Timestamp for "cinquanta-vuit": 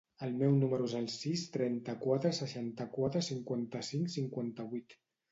4.15-4.97